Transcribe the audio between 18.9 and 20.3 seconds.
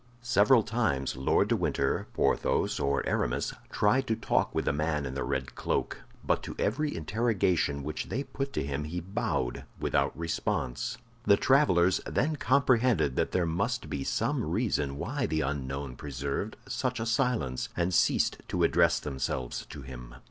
themselves to him.